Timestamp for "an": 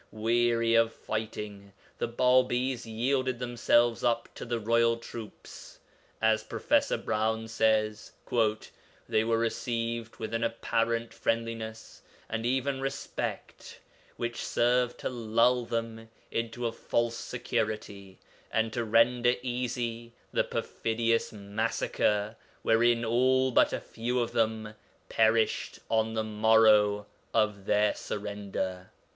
10.33-10.43